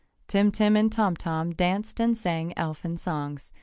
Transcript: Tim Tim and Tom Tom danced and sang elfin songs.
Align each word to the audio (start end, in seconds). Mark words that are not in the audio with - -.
Tim 0.27 0.49
Tim 0.49 0.75
and 0.75 0.91
Tom 0.91 1.15
Tom 1.15 1.53
danced 1.53 1.99
and 1.99 2.17
sang 2.17 2.57
elfin 2.57 2.97
songs. 2.97 3.53